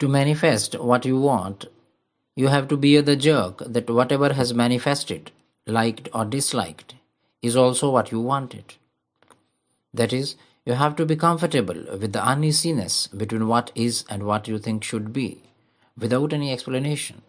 To 0.00 0.08
manifest 0.08 0.78
what 0.78 1.06
you 1.06 1.18
want, 1.18 1.66
you 2.34 2.48
have 2.48 2.68
to 2.68 2.76
bear 2.76 3.00
the 3.00 3.16
jerk 3.16 3.62
that 3.66 3.88
whatever 3.88 4.34
has 4.34 4.52
manifested, 4.52 5.30
liked 5.66 6.10
or 6.12 6.26
disliked, 6.26 6.94
is 7.40 7.56
also 7.56 7.90
what 7.90 8.12
you 8.12 8.20
wanted. 8.20 8.74
That 9.94 10.12
is, 10.12 10.36
you 10.66 10.74
have 10.74 10.96
to 10.96 11.06
be 11.06 11.16
comfortable 11.16 11.82
with 11.98 12.12
the 12.12 12.22
uneasiness 12.22 13.06
between 13.06 13.48
what 13.48 13.72
is 13.74 14.04
and 14.10 14.24
what 14.24 14.48
you 14.48 14.58
think 14.58 14.84
should 14.84 15.14
be, 15.14 15.42
without 15.96 16.34
any 16.34 16.52
explanation. 16.52 17.22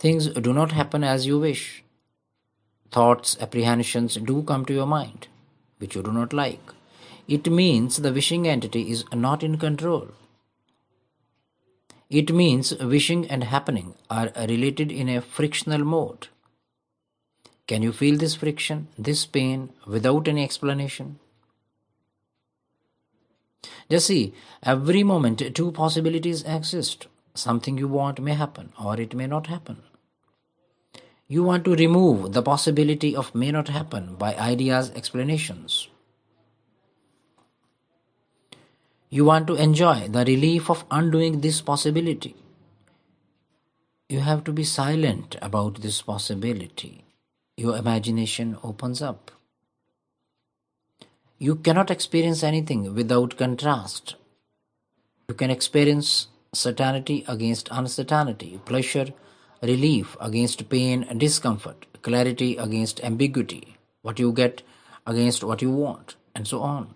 Things 0.00 0.26
do 0.26 0.52
not 0.52 0.72
happen 0.72 1.04
as 1.04 1.26
you 1.26 1.38
wish. 1.38 1.84
Thoughts, 2.90 3.36
apprehensions 3.40 4.16
do 4.16 4.42
come 4.42 4.64
to 4.64 4.74
your 4.74 4.86
mind, 4.86 5.28
which 5.78 5.94
you 5.94 6.02
do 6.02 6.12
not 6.12 6.32
like. 6.32 6.72
It 7.28 7.50
means 7.50 7.96
the 7.96 8.12
wishing 8.12 8.46
entity 8.46 8.90
is 8.90 9.04
not 9.12 9.42
in 9.42 9.58
control. 9.58 10.08
It 12.08 12.32
means 12.32 12.72
wishing 12.78 13.26
and 13.26 13.42
happening 13.42 13.94
are 14.08 14.30
related 14.36 14.92
in 14.92 15.08
a 15.08 15.20
frictional 15.20 15.84
mode. 15.84 16.28
Can 17.66 17.82
you 17.82 17.92
feel 17.92 18.16
this 18.16 18.36
friction, 18.36 18.86
this 18.96 19.26
pain, 19.26 19.70
without 19.86 20.28
any 20.28 20.44
explanation? 20.44 21.18
Just 23.90 24.06
see, 24.06 24.32
every 24.62 25.02
moment 25.02 25.42
two 25.54 25.72
possibilities 25.72 26.44
exist. 26.44 27.08
Something 27.34 27.76
you 27.76 27.88
want 27.88 28.20
may 28.20 28.34
happen 28.34 28.72
or 28.82 29.00
it 29.00 29.14
may 29.14 29.26
not 29.26 29.48
happen. 29.48 29.82
You 31.26 31.42
want 31.42 31.64
to 31.64 31.74
remove 31.74 32.32
the 32.32 32.42
possibility 32.42 33.16
of 33.16 33.34
may 33.34 33.50
not 33.50 33.68
happen 33.68 34.14
by 34.14 34.36
ideas, 34.36 34.92
explanations. 34.92 35.88
You 39.08 39.24
want 39.24 39.46
to 39.46 39.54
enjoy 39.54 40.08
the 40.08 40.24
relief 40.24 40.68
of 40.70 40.84
undoing 40.90 41.40
this 41.40 41.60
possibility. 41.60 42.36
You 44.08 44.20
have 44.20 44.44
to 44.44 44.52
be 44.52 44.64
silent 44.64 45.36
about 45.40 45.80
this 45.82 46.02
possibility 46.02 47.06
your 47.56 47.76
imagination 47.78 48.58
opens 48.62 49.00
up. 49.00 49.30
You 51.38 51.56
cannot 51.56 51.90
experience 51.90 52.42
anything 52.42 52.94
without 52.94 53.38
contrast. 53.38 54.16
You 55.28 55.34
can 55.34 55.50
experience 55.50 56.28
certainty 56.52 57.24
against 57.26 57.68
uncertainty, 57.70 58.60
pleasure, 58.66 59.08
relief 59.62 60.16
against 60.20 60.68
pain 60.68 61.06
discomfort, 61.16 61.86
clarity 62.02 62.56
against 62.58 63.02
ambiguity, 63.02 63.78
what 64.02 64.18
you 64.18 64.32
get 64.32 64.62
against 65.06 65.42
what 65.42 65.62
you 65.62 65.70
want, 65.70 66.16
and 66.34 66.46
so 66.46 66.60
on. 66.60 66.94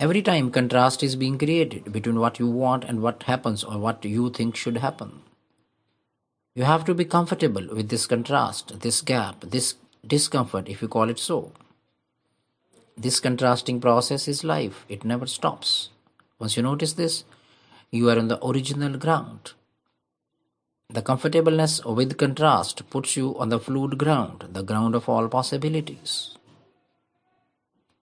Every 0.00 0.22
time 0.22 0.50
contrast 0.50 1.02
is 1.02 1.14
being 1.14 1.36
created 1.36 1.92
between 1.92 2.18
what 2.18 2.38
you 2.38 2.46
want 2.46 2.84
and 2.84 3.02
what 3.02 3.24
happens 3.24 3.62
or 3.62 3.76
what 3.76 4.02
you 4.02 4.30
think 4.30 4.56
should 4.56 4.78
happen. 4.78 5.20
You 6.54 6.64
have 6.64 6.86
to 6.86 6.94
be 6.94 7.04
comfortable 7.04 7.68
with 7.70 7.90
this 7.90 8.06
contrast, 8.06 8.80
this 8.80 9.02
gap, 9.02 9.42
this 9.42 9.74
discomfort, 10.06 10.70
if 10.70 10.80
you 10.80 10.88
call 10.88 11.10
it 11.10 11.18
so. 11.18 11.52
This 12.96 13.20
contrasting 13.20 13.78
process 13.78 14.26
is 14.26 14.42
life, 14.42 14.86
it 14.88 15.04
never 15.04 15.26
stops. 15.26 15.90
Once 16.38 16.56
you 16.56 16.62
notice 16.62 16.94
this, 16.94 17.24
you 17.90 18.08
are 18.08 18.18
on 18.18 18.28
the 18.28 18.42
original 18.42 18.96
ground. 18.96 19.52
The 20.88 21.02
comfortableness 21.02 21.84
with 21.84 22.16
contrast 22.16 22.88
puts 22.88 23.18
you 23.18 23.38
on 23.38 23.50
the 23.50 23.60
fluid 23.60 23.98
ground, 23.98 24.46
the 24.50 24.62
ground 24.62 24.94
of 24.94 25.10
all 25.10 25.28
possibilities. 25.28 26.38